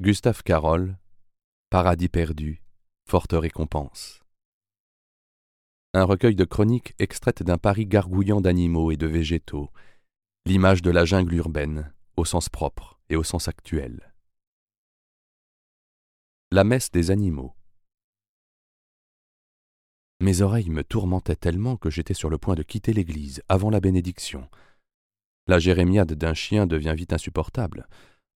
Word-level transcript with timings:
Gustave 0.00 0.42
Carole, 0.42 0.96
Paradis 1.68 2.08
perdu, 2.08 2.62
forte 3.06 3.34
récompense. 3.34 4.22
Un 5.92 6.04
recueil 6.04 6.34
de 6.34 6.46
chroniques 6.46 6.94
extraites 6.98 7.42
d'un 7.42 7.58
Paris 7.58 7.84
gargouillant 7.84 8.40
d'animaux 8.40 8.92
et 8.92 8.96
de 8.96 9.06
végétaux, 9.06 9.68
l'image 10.46 10.80
de 10.80 10.90
la 10.90 11.04
jungle 11.04 11.34
urbaine, 11.34 11.92
au 12.16 12.24
sens 12.24 12.48
propre 12.48 12.98
et 13.10 13.16
au 13.16 13.22
sens 13.22 13.46
actuel. 13.48 14.14
La 16.50 16.64
messe 16.64 16.90
des 16.90 17.10
animaux. 17.10 17.54
Mes 20.20 20.40
oreilles 20.40 20.70
me 20.70 20.82
tourmentaient 20.82 21.36
tellement 21.36 21.76
que 21.76 21.90
j'étais 21.90 22.14
sur 22.14 22.30
le 22.30 22.38
point 22.38 22.54
de 22.54 22.62
quitter 22.62 22.94
l'église 22.94 23.42
avant 23.50 23.68
la 23.68 23.80
bénédiction. 23.80 24.48
La 25.46 25.58
jérémiade 25.58 26.14
d'un 26.14 26.32
chien 26.32 26.66
devient 26.66 26.94
vite 26.96 27.12
insupportable. 27.12 27.86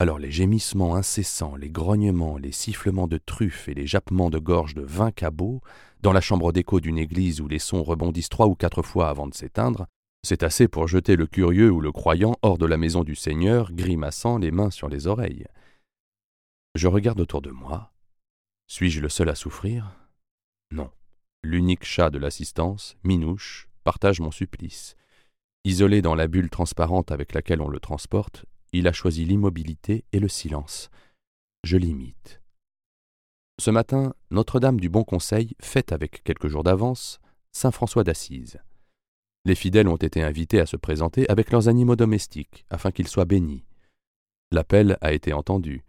Alors 0.00 0.18
les 0.18 0.30
gémissements 0.30 0.94
incessants, 0.94 1.56
les 1.56 1.68
grognements, 1.68 2.38
les 2.38 2.52
sifflements 2.52 3.06
de 3.06 3.18
truffes 3.18 3.68
et 3.68 3.74
les 3.74 3.86
jappements 3.86 4.30
de 4.30 4.38
gorge 4.38 4.74
de 4.74 4.80
vingt 4.80 5.12
cabots, 5.12 5.60
dans 6.00 6.14
la 6.14 6.22
chambre 6.22 6.52
d'écho 6.52 6.80
d'une 6.80 6.96
église 6.96 7.42
où 7.42 7.48
les 7.48 7.58
sons 7.58 7.82
rebondissent 7.82 8.30
trois 8.30 8.46
ou 8.46 8.54
quatre 8.54 8.80
fois 8.80 9.10
avant 9.10 9.26
de 9.26 9.34
s'éteindre, 9.34 9.86
c'est 10.22 10.42
assez 10.42 10.68
pour 10.68 10.88
jeter 10.88 11.16
le 11.16 11.26
curieux 11.26 11.70
ou 11.70 11.82
le 11.82 11.92
croyant 11.92 12.34
hors 12.40 12.56
de 12.56 12.64
la 12.64 12.78
maison 12.78 13.04
du 13.04 13.14
Seigneur, 13.14 13.72
grimaçant 13.72 14.38
les 14.38 14.50
mains 14.50 14.70
sur 14.70 14.88
les 14.88 15.06
oreilles. 15.06 15.44
Je 16.76 16.88
regarde 16.88 17.20
autour 17.20 17.42
de 17.42 17.50
moi. 17.50 17.92
Suis-je 18.68 19.02
le 19.02 19.10
seul 19.10 19.28
à 19.28 19.34
souffrir? 19.34 19.98
Non. 20.70 20.90
L'unique 21.42 21.84
chat 21.84 22.08
de 22.08 22.18
l'assistance, 22.18 22.96
Minouche, 23.04 23.68
partage 23.84 24.20
mon 24.20 24.30
supplice. 24.30 24.96
Isolé 25.64 26.00
dans 26.00 26.14
la 26.14 26.26
bulle 26.26 26.48
transparente 26.48 27.12
avec 27.12 27.34
laquelle 27.34 27.60
on 27.60 27.68
le 27.68 27.80
transporte, 27.80 28.46
il 28.72 28.86
a 28.86 28.92
choisi 28.92 29.24
l'immobilité 29.24 30.04
et 30.12 30.18
le 30.18 30.28
silence. 30.28 30.90
Je 31.64 31.76
l'imite. 31.76 32.40
Ce 33.60 33.70
matin, 33.70 34.14
Notre-Dame 34.30 34.80
du 34.80 34.88
Bon 34.88 35.04
Conseil 35.04 35.54
fête 35.60 35.92
avec 35.92 36.22
quelques 36.24 36.48
jours 36.48 36.64
d'avance 36.64 37.20
Saint 37.52 37.70
François 37.70 38.04
d'Assise. 38.04 38.58
Les 39.44 39.54
fidèles 39.54 39.88
ont 39.88 39.96
été 39.96 40.22
invités 40.22 40.60
à 40.60 40.66
se 40.66 40.76
présenter 40.76 41.28
avec 41.28 41.50
leurs 41.50 41.68
animaux 41.68 41.96
domestiques, 41.96 42.64
afin 42.70 42.90
qu'ils 42.90 43.08
soient 43.08 43.24
bénis. 43.24 43.64
L'appel 44.52 44.98
a 45.00 45.12
été 45.12 45.32
entendu. 45.32 45.84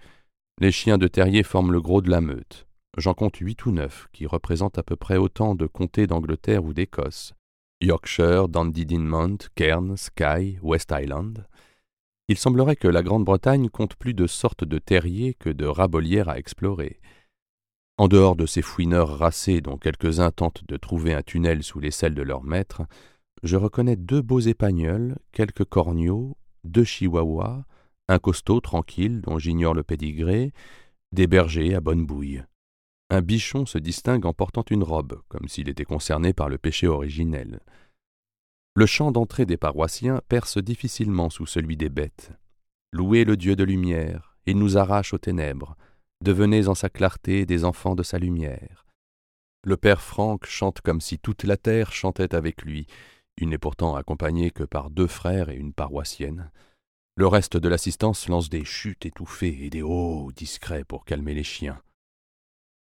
Les 0.60 0.72
chiens 0.72 0.98
de 0.98 1.08
terrier 1.08 1.44
forment 1.44 1.72
le 1.72 1.82
gros 1.82 2.02
de 2.02 2.10
la 2.10 2.22
meute. 2.22 2.68
J'en 2.98 3.14
compte 3.14 3.38
huit 3.38 3.66
ou 3.66 3.72
neuf, 3.72 4.08
qui 4.12 4.28
représentent 4.28 4.78
à 4.78 4.84
peu 4.84 4.96
près 4.96 5.18
autant 5.18 5.56
de 5.56 5.66
comtés 5.66 6.08
d'Angleterre 6.08 6.64
ou 6.64 6.74
d'Écosse. 6.74 7.34
Yorkshire, 7.82 8.48
Dandy 8.48 8.86
Dinmont, 8.86 9.38
Cairn, 9.56 9.98
Skye, 9.98 10.60
West 10.62 10.94
Island. 10.94 11.48
Il 12.32 12.38
semblerait 12.38 12.78
que 12.78 12.88
la 12.88 13.04
Grande-Bretagne 13.04 13.68
compte 13.68 13.98
plus 13.98 14.14
de 14.14 14.26
sortes 14.26 14.64
de 14.64 14.80
terriers 14.80 15.34
que 15.34 15.50
de 15.50 15.66
rabolières 15.66 16.30
à 16.30 16.40
explorer. 16.40 17.02
En 17.98 18.08
dehors 18.08 18.38
de 18.38 18.46
ces 18.46 18.62
fouineurs 18.62 19.18
racés 19.18 19.60
dont 19.60 19.78
quelques-uns 19.78 20.32
tentent 20.32 20.64
de 20.66 20.78
trouver 20.78 21.14
un 21.14 21.24
tunnel 21.24 21.62
sous 21.62 21.82
les 21.82 21.92
selles 21.92 22.16
de 22.16 22.22
leurs 22.22 22.46
maîtres, 22.46 22.84
je 23.44 23.58
reconnais 23.58 23.98
deux 23.98 24.22
beaux 24.22 24.40
épagnols, 24.40 25.18
quelques 25.34 25.66
corneaux, 25.66 26.38
deux 26.64 26.86
chihuahuas, 26.86 27.66
un 28.08 28.20
costaud 28.20 28.62
tranquille 28.62 29.20
dont 29.20 29.38
j'ignore 29.38 29.74
le 29.74 29.84
pédigré, 29.84 30.54
des 31.12 31.28
bergers 31.28 31.76
à 31.76 31.82
bonne 31.82 32.06
bouille. 32.06 32.46
Un 33.10 33.20
bichon 33.20 33.66
se 33.66 33.78
distingue 33.78 34.26
en 34.26 34.32
portant 34.32 34.64
une 34.72 34.84
robe, 34.84 35.22
comme 35.28 35.50
s'il 35.50 35.68
était 35.68 35.84
concerné 35.84 36.32
par 36.32 36.48
le 36.48 36.58
péché 36.58 36.88
originel. 36.88 37.60
Le 38.74 38.86
chant 38.86 39.12
d'entrée 39.12 39.46
des 39.46 39.58
paroissiens 39.58 40.22
perce 40.30 40.58
difficilement 40.58 41.30
sous 41.30 41.46
celui 41.46 41.76
des 41.76 41.90
bêtes. 41.90 42.32
Louez 42.94 43.26
le 43.26 43.36
Dieu 43.36 43.58
de 43.58 43.66
lumière, 43.66 44.38
il 44.46 44.58
nous 44.58 44.78
arrache 44.78 45.14
aux 45.14 45.18
ténèbres. 45.18 45.76
Devenez 46.24 46.68
en 46.68 46.76
sa 46.76 46.90
clarté 46.90 47.46
des 47.46 47.66
enfants 47.66 47.96
de 47.96 48.04
sa 48.04 48.18
lumière. 48.18 48.86
Le 49.66 49.76
père 49.76 50.02
Franck 50.02 50.46
chante 50.46 50.80
comme 50.80 51.02
si 51.02 51.20
toute 51.20 51.44
la 51.44 51.58
terre 51.58 51.92
chantait 51.92 52.34
avec 52.34 52.62
lui. 52.62 52.88
Il 53.38 53.50
n'est 53.50 53.58
pourtant 53.58 53.96
accompagné 53.96 54.52
que 54.52 54.64
par 54.64 54.90
deux 54.90 55.08
frères 55.08 55.50
et 55.50 55.56
une 55.56 55.74
paroissienne. 55.74 56.50
Le 57.18 57.28
reste 57.28 57.58
de 57.58 57.68
l'assistance 57.68 58.30
lance 58.30 58.50
des 58.50 58.64
chutes 58.64 59.06
étouffées 59.06 59.66
et 59.66 59.70
des 59.70 59.82
hauts 59.82 60.32
discrets 60.34 60.86
pour 60.86 61.04
calmer 61.04 61.34
les 61.34 61.44
chiens. 61.44 61.82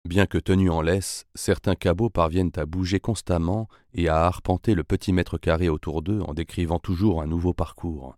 Bien 0.08 0.26
que 0.26 0.38
tenus 0.38 0.70
en 0.70 0.80
laisse, 0.80 1.26
certains 1.34 1.74
cabots 1.74 2.10
parviennent 2.10 2.52
à 2.56 2.64
bouger 2.64 3.00
constamment 3.00 3.68
et 3.92 4.08
à 4.08 4.24
arpenter 4.24 4.74
le 4.74 4.82
petit 4.82 5.12
mètre 5.12 5.38
carré 5.38 5.68
autour 5.68 6.02
d'eux 6.02 6.20
en 6.20 6.32
décrivant 6.32 6.78
toujours 6.78 7.20
un 7.22 7.26
nouveau 7.26 7.52
parcours. 7.52 8.16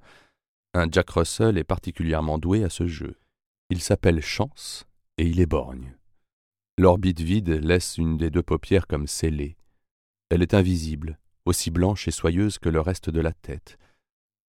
Un 0.75 0.91
Jack 0.91 1.11
Russell 1.11 1.59
est 1.59 1.65
particulièrement 1.65 2.39
doué 2.39 2.65
à 2.65 2.71
ce 2.71 2.87
jeu. 2.87 3.19
Il 3.69 3.81
s'appelle 3.81 4.23
Chance 4.23 4.87
et 5.19 5.27
il 5.27 5.41
est 5.41 5.47
borgne. 5.47 5.95
L'orbite 6.79 7.21
vide 7.21 7.51
laisse 7.51 7.99
une 7.99 8.17
des 8.17 8.31
deux 8.31 8.43
paupières 8.43 8.87
comme 8.87 9.07
scellée. 9.07 9.57
Elle 10.31 10.43
est 10.43 10.55
invisible, 10.55 11.19
aussi 11.45 11.71
blanche 11.71 12.09
et 12.09 12.13
soyeuse 12.13 12.59
que 12.59 12.71
le 12.71 12.81
reste 12.81 13.11
de 13.11 13.21
la 13.21 13.33
tête. 13.33 13.77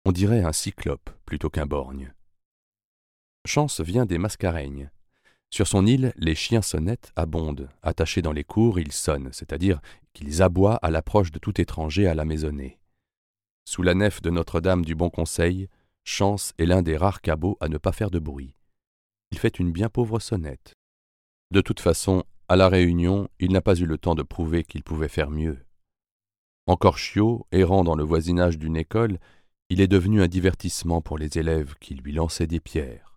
On 0.04 0.12
dirait 0.12 0.44
un 0.44 0.52
cyclope 0.52 1.10
plutôt 1.24 1.50
qu'un 1.50 1.66
borgne. 1.66 2.12
Chance 3.46 3.80
vient 3.80 4.06
des 4.06 4.18
Mascareignes, 4.18 4.90
sur 5.52 5.66
son 5.66 5.84
île, 5.84 6.14
les 6.16 6.34
chiens 6.34 6.62
sonnettes 6.62 7.12
abondent. 7.14 7.68
Attachés 7.82 8.22
dans 8.22 8.32
les 8.32 8.42
cours, 8.42 8.80
ils 8.80 8.90
sonnent, 8.90 9.28
c'est-à-dire 9.32 9.82
qu'ils 10.14 10.40
aboient 10.40 10.76
à 10.76 10.90
l'approche 10.90 11.30
de 11.30 11.38
tout 11.38 11.60
étranger 11.60 12.06
à 12.06 12.14
la 12.14 12.24
maisonnée. 12.24 12.78
Sous 13.68 13.82
la 13.82 13.94
nef 13.94 14.22
de 14.22 14.30
Notre-Dame 14.30 14.82
du 14.82 14.94
Bon 14.94 15.10
Conseil, 15.10 15.68
Chance 16.04 16.54
est 16.58 16.64
l'un 16.64 16.80
des 16.80 16.96
rares 16.96 17.20
cabots 17.20 17.58
à 17.60 17.68
ne 17.68 17.76
pas 17.76 17.92
faire 17.92 18.10
de 18.10 18.18
bruit. 18.18 18.56
Il 19.30 19.38
fait 19.38 19.58
une 19.58 19.72
bien 19.72 19.90
pauvre 19.90 20.20
sonnette. 20.20 20.72
De 21.50 21.60
toute 21.60 21.80
façon, 21.80 22.24
à 22.48 22.56
la 22.56 22.70
Réunion, 22.70 23.28
il 23.38 23.52
n'a 23.52 23.60
pas 23.60 23.76
eu 23.76 23.84
le 23.84 23.98
temps 23.98 24.14
de 24.14 24.22
prouver 24.22 24.64
qu'il 24.64 24.82
pouvait 24.82 25.08
faire 25.08 25.30
mieux. 25.30 25.58
Encore 26.66 26.96
chiot, 26.96 27.46
errant 27.52 27.84
dans 27.84 27.94
le 27.94 28.04
voisinage 28.04 28.56
d'une 28.56 28.78
école, 28.78 29.18
il 29.68 29.82
est 29.82 29.86
devenu 29.86 30.22
un 30.22 30.28
divertissement 30.28 31.02
pour 31.02 31.18
les 31.18 31.36
élèves 31.36 31.74
qui 31.78 31.94
lui 31.94 32.12
lançaient 32.12 32.46
des 32.46 32.60
pierres. 32.60 33.11